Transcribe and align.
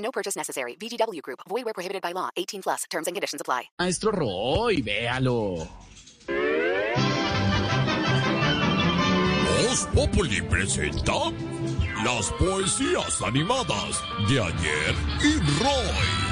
No 0.00 0.10
purchase 0.10 0.36
necessary. 0.36 0.76
VGW 0.76 1.22
Group. 1.22 1.40
Void 1.48 1.64
where 1.64 1.74
prohibited 1.74 2.02
by 2.02 2.12
law. 2.12 2.30
18 2.36 2.62
plus. 2.62 2.84
Terms 2.90 3.06
and 3.06 3.14
conditions 3.14 3.40
apply. 3.40 3.70
Maestro 3.78 4.10
Roy, 4.12 4.82
véalo. 4.82 5.68
Voz 9.70 9.86
Populi 9.94 10.42
presenta 10.42 11.30
las 12.04 12.32
poesías 12.32 13.22
animadas 13.22 14.02
de 14.28 14.40
ayer 14.40 14.94
y 15.22 15.38
Roy. 15.62 16.30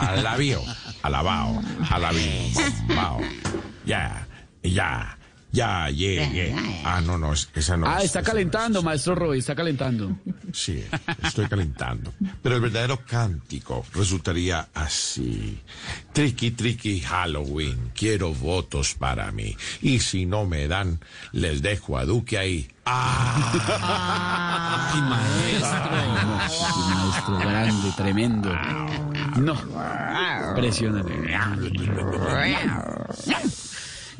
Alabío, 0.00 0.60
alabao, 1.02 1.60
alabío, 1.90 2.62
bao. 2.94 3.20
Ya, 3.84 5.17
ya, 5.50 5.88
ya, 5.90 5.92
llegué. 5.92 6.54
Ah, 6.84 7.00
no, 7.00 7.16
no, 7.18 7.32
es- 7.32 7.48
esa 7.54 7.76
no. 7.76 7.86
Ah, 7.88 7.98
es- 7.98 8.04
está 8.06 8.22
calentando, 8.22 8.82
maestro 8.82 9.14
Roy, 9.14 9.38
está 9.38 9.54
calentando. 9.54 10.16
Sí, 10.52 10.84
estoy 11.22 11.46
calentando. 11.48 12.12
Pero 12.42 12.56
el 12.56 12.60
verdadero 12.60 13.00
cántico 13.06 13.84
resultaría 13.94 14.68
así. 14.74 15.60
Tricky, 16.12 16.50
tricky 16.52 17.00
Halloween, 17.00 17.92
quiero 17.94 18.32
votos 18.34 18.94
para 18.94 19.30
mí. 19.32 19.56
Y 19.82 20.00
si 20.00 20.26
no 20.26 20.44
me 20.46 20.68
dan, 20.68 21.00
les 21.32 21.62
dejo 21.62 21.96
a 21.98 22.04
Duque 22.04 22.36
ahí. 22.38 22.68
¡Ah! 22.90 24.90
Ay, 24.94 25.02
maestro. 25.02 25.90
No, 26.26 26.40
sí, 26.48 26.80
maestro, 26.94 27.38
grande, 27.38 27.92
tremendo. 27.96 28.50
No, 29.36 29.54
impresionante. 30.50 31.12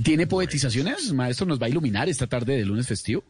¿Tiene 0.02 0.27
poetizaciones? 0.27 1.12
Maestro, 1.12 1.46
¿nos 1.46 1.60
va 1.60 1.66
a 1.66 1.68
iluminar 1.68 2.08
esta 2.08 2.27
tarde 2.27 2.56
de 2.56 2.64
lunes 2.64 2.86
festivo? 2.86 3.24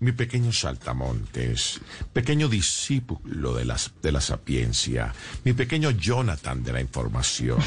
Mi 0.00 0.12
pequeño 0.12 0.52
saltamontes, 0.52 1.80
pequeño 2.12 2.48
discípulo 2.48 3.54
de, 3.54 3.64
las, 3.64 3.90
de 4.00 4.12
la 4.12 4.20
sapiencia, 4.20 5.12
mi 5.44 5.54
pequeño 5.54 5.90
Jonathan 5.90 6.62
de 6.62 6.72
la 6.72 6.80
información. 6.80 7.58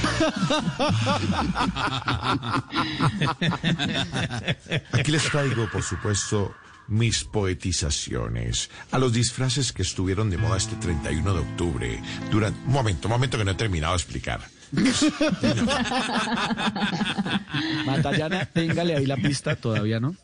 Aquí 4.93 5.11
les 5.11 5.23
traigo, 5.23 5.69
por 5.69 5.83
supuesto, 5.83 6.55
mis 6.87 7.25
poetizaciones 7.25 8.69
a 8.91 8.97
los 8.97 9.11
disfraces 9.11 9.73
que 9.73 9.81
estuvieron 9.81 10.29
de 10.29 10.37
moda 10.37 10.55
este 10.55 10.77
31 10.77 11.33
de 11.33 11.39
octubre. 11.39 12.01
Durante... 12.31 12.57
Un 12.65 12.71
momento, 12.71 13.09
un 13.09 13.13
momento 13.13 13.37
que 13.37 13.43
no 13.43 13.51
he 13.51 13.55
terminado 13.55 13.93
de 13.93 13.97
explicar. 13.97 14.41
Matallana, 17.85 18.45
téngale 18.45 18.95
ahí 18.95 19.05
la 19.05 19.17
pista, 19.17 19.55
todavía 19.55 19.99
no. 19.99 20.15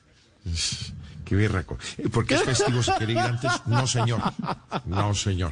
Qué 1.25 1.35
birraco. 1.35 1.77
¿Por 2.11 2.25
qué 2.25 2.35
es 2.35 2.43
festivo 2.43 2.81
se 2.81 2.93
quiere 2.93 3.13
ir 3.13 3.19
antes? 3.19 3.51
No, 3.65 3.85
señor. 3.87 4.21
No, 4.85 5.13
señor. 5.13 5.51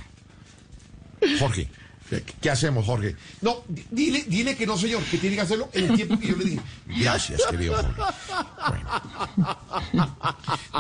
Jorge, 1.39 1.67
¿qué, 2.41 2.49
hacemos, 2.49 2.85
Jorge? 2.85 3.15
No, 3.41 3.63
di- 3.67 3.85
dile, 3.91 4.23
dile 4.27 4.55
que 4.55 4.65
no, 4.65 4.77
señor, 4.77 5.03
que 5.03 5.17
tiene 5.17 5.35
que 5.35 5.41
hacerlo 5.41 5.69
en 5.73 5.89
el 5.89 5.95
tiempo 5.95 6.19
que 6.19 6.27
yo 6.27 6.35
le 6.37 6.45
dije. 6.45 6.61
Gracias, 6.87 7.41
querido 7.49 7.75
Jorge. 7.75 8.01
Bueno, 8.69 8.89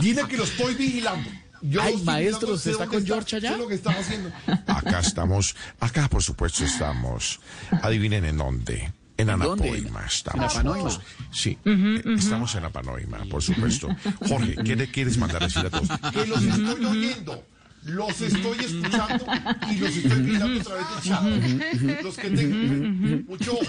Dile 0.01 0.27
que 0.27 0.37
lo 0.37 0.43
estoy 0.43 0.75
vigilando. 0.75 1.29
Yo 1.69 1.81
Ay, 1.81 1.93
lo 1.93 1.97
estoy 1.97 2.05
maestro, 2.05 2.39
vigilando, 2.39 2.53
¿usted 2.53 2.63
sé 2.63 2.71
está 2.71 2.85
con 2.87 3.05
George 3.05 3.35
allá? 3.37 3.57
Lo 3.57 3.67
que 3.67 3.75
está 3.75 3.91
haciendo. 3.91 4.31
acá 4.67 4.99
estamos, 4.99 5.55
acá 5.79 6.07
por 6.07 6.21
supuesto 6.21 6.63
estamos. 6.63 7.39
Adivinen 7.81 8.25
en 8.25 8.37
dónde. 8.37 8.91
En. 9.17 9.29
Anapoima 9.29 10.05
estamos. 10.05 10.53
¿En 10.55 10.59
Apanoima? 10.59 11.01
Sí, 11.31 11.57
eh, 11.65 12.03
estamos 12.17 12.53
en 12.55 12.65
Apanoima, 12.65 13.19
por 13.29 13.41
supuesto. 13.41 13.87
Jorge, 14.27 14.55
¿qué 14.63 14.75
le 14.75 14.91
quieres 14.91 15.17
mandar 15.17 15.43
a 15.43 15.47
decir 15.47 15.65
a 15.65 15.69
todos? 15.69 15.87
Que 16.11 16.25
los 16.25 16.43
estoy 16.43 16.85
oyendo. 16.85 17.43
Los 17.85 18.19
estoy 18.19 18.57
escuchando 18.59 19.25
y 19.71 19.75
los 19.77 19.95
estoy 19.95 20.21
vigilando 20.21 20.59
a 20.59 20.63
través 20.63 21.81
del 21.81 21.95
chat. 21.95 22.03
Los 22.03 22.17
que 22.17 22.29
tengan 22.31 23.25
mucho, 23.27 23.53
mucho 23.53 23.61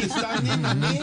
y 0.00 0.04
están 0.04 0.46
en 0.46 0.66
ANE, 0.66 1.00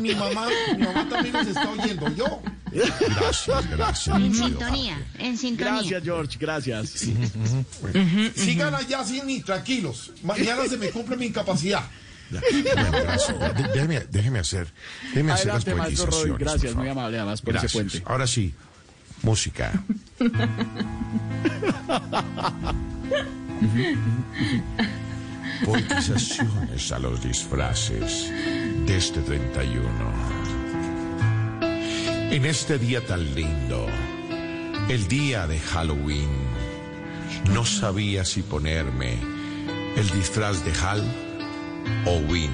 mi 0.00 0.14
mamá, 0.14 0.46
mi 0.76 0.84
mamá 0.84 1.08
también 1.08 1.32
los 1.34 1.46
está 1.48 1.68
oyendo. 1.68 2.08
Yo. 2.14 2.40
Gracias, 2.74 3.70
gracias. 3.70 4.16
En 4.16 4.34
sintonía, 4.34 5.06
en 5.18 5.38
sintonía. 5.38 5.74
Gracias, 5.74 6.02
George, 6.02 6.36
gracias. 6.40 6.88
Sigan 8.34 8.74
allá 8.74 9.04
sin 9.04 9.26
mí, 9.26 9.40
tranquilos. 9.40 10.12
Mañana 10.22 10.66
se 10.68 10.76
me 10.76 10.90
cumple 10.90 11.16
mi 11.16 11.26
incapacidad. 11.26 11.84
Bueno, 12.30 13.72
déjeme, 13.74 14.00
déjeme 14.10 14.38
hacer, 14.40 14.66
déjeme 15.08 15.32
hacer 15.32 15.46
las 15.48 15.66
maestro 15.66 16.06
Roy, 16.06 16.30
poetizaciones. 16.30 16.38
gracias, 16.40 16.72
por 16.72 16.82
muy 16.82 16.88
amable 16.90 17.18
además 17.18 17.42
por 17.42 17.54
ese 17.54 17.60
Gracias. 17.66 17.82
puente. 17.92 18.02
Ahora 18.06 18.26
sí, 18.26 18.54
música. 19.22 19.84
Poetizaciones 25.64 26.92
a 26.92 26.98
los 26.98 27.22
disfraces 27.22 28.30
de 28.86 28.96
este 28.96 29.20
31. 29.20 30.43
En 32.34 32.44
este 32.46 32.80
día 32.80 33.00
tan 33.00 33.32
lindo, 33.36 33.86
el 34.88 35.06
día 35.06 35.46
de 35.46 35.60
Halloween, 35.60 36.28
no 37.52 37.64
sabía 37.64 38.24
si 38.24 38.42
ponerme 38.42 39.16
el 39.94 40.10
disfraz 40.10 40.64
de 40.64 40.72
Hal 40.72 41.04
o 42.04 42.16
Win. 42.28 42.50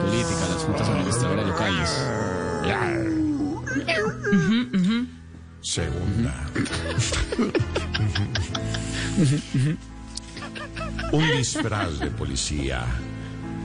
Política, 0.00 0.48
las 0.48 0.64
juntas 0.64 0.88
administradoras 0.88 1.46
locales. 1.46 2.08
Segunda. 5.60 6.46
Un 11.12 11.30
disfraz 11.36 12.00
de 12.00 12.10
policía. 12.10 12.86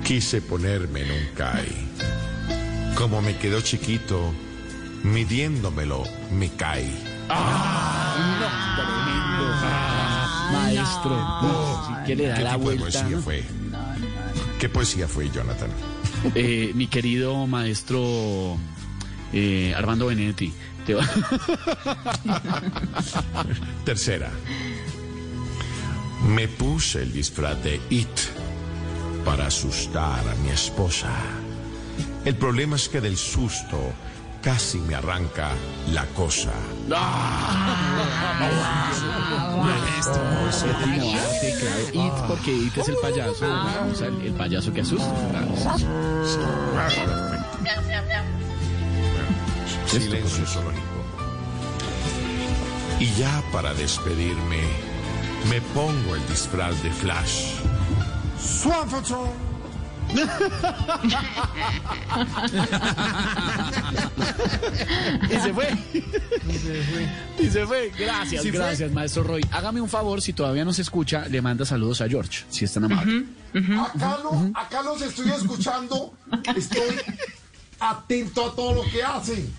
Quise 0.08 0.42
ponerme 0.42 1.02
en 1.02 1.12
un 1.12 1.26
CAI. 1.36 1.68
Como 2.96 3.22
me 3.22 3.36
quedó 3.38 3.60
chiquito, 3.62 4.34
midiéndomelo, 5.04 6.04
me 6.32 6.50
caí. 6.52 6.98
Maestro, 10.54 11.18
si 11.88 11.94
quiere 12.06 12.28
dar 12.28 12.38
¿Qué 12.38 12.44
la 12.44 12.54
tipo 12.56 12.70
de 12.70 12.78
vuelta. 12.78 13.00
poesía 13.02 13.20
fue? 13.20 13.44
¿Qué 14.60 14.70
poesía 14.70 15.08
fue, 15.08 15.30
Jonathan? 15.30 15.70
Eh, 16.36 16.72
mi 16.74 16.88
querido 16.88 17.46
maestro 17.46 18.58
eh, 19.34 19.74
Armando 19.78 20.08
Benedetti. 20.08 20.54
te 20.86 20.94
va- 20.96 21.06
Tercera. 23.86 24.32
Me 26.30 26.48
puse 26.48 27.04
el 27.04 27.12
disfraz 27.14 27.62
de 27.64 27.80
It 27.90 28.08
para 29.28 29.48
asustar 29.48 30.26
a 30.26 30.36
mi 30.36 30.48
esposa. 30.48 31.10
El 32.24 32.36
problema 32.38 32.78
es 32.78 32.88
que 32.88 33.02
del 33.02 33.18
susto 33.18 33.78
casi 34.42 34.78
me 34.78 34.96
arranca 34.96 35.50
la 35.92 36.06
cosa. 36.16 36.54
It, 41.94 42.14
porque 42.30 42.54
It 42.54 42.78
es 42.78 42.88
el 42.88 42.96
payaso, 43.02 43.46
o 43.92 43.96
sea, 43.96 44.08
el, 44.08 44.22
el 44.22 44.34
payaso 44.34 44.72
que 44.72 44.80
asusta. 44.80 45.14
Silencio 49.88 50.46
zoológico. 50.46 51.04
Y 53.02 53.12
ya 53.16 53.44
para 53.52 53.74
despedirme, 53.74 54.62
me 55.50 55.60
pongo 55.60 56.16
el 56.16 56.26
disfraz 56.30 56.82
de 56.82 56.92
Flash. 56.92 57.67
Swan 58.40 58.90
Patrol. 58.90 59.30
Y 65.30 65.36
se 65.40 65.54
fue. 65.54 65.68
Y 67.40 67.50
se 67.50 67.66
fue. 67.66 67.92
Gracias, 67.98 68.44
¿Sí 68.44 68.50
fue? 68.52 68.60
gracias, 68.60 68.92
maestro 68.92 69.24
Roy. 69.24 69.46
Hágame 69.52 69.82
un 69.82 69.90
favor, 69.90 70.22
si 70.22 70.34
todavía 70.34 70.66
no 70.66 70.74
se 70.74 70.82
escucha, 70.82 71.28
le 71.28 71.42
manda 71.42 71.66
saludos 71.66 72.02
a 72.02 72.08
George, 72.08 72.46
si 72.50 72.66
es 72.66 72.74
tan 72.74 72.86
amable. 72.86 73.26
Acá, 73.54 74.20
lo- 74.24 74.52
acá 74.56 74.82
los 74.84 75.02
estoy 75.02 75.30
escuchando. 75.32 76.14
Estoy 76.56 76.96
atento 77.80 78.46
a 78.52 78.56
todo 78.56 78.74
lo 78.84 78.84
que 78.90 79.04
hacen. 79.04 79.54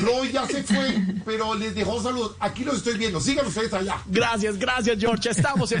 Roy 0.00 0.30
ya 0.32 0.46
se 0.46 0.62
fue, 0.62 1.02
pero 1.24 1.54
les 1.54 1.74
dejó 1.74 2.02
saludos. 2.02 2.36
Aquí 2.40 2.64
los 2.64 2.76
estoy 2.76 2.96
viendo. 2.98 3.20
Sigan 3.20 3.46
ustedes 3.46 3.72
allá. 3.72 3.96
Gracias, 4.06 4.58
gracias, 4.58 4.96
George. 4.98 5.30
Estamos 5.30 5.70
en 5.72 5.80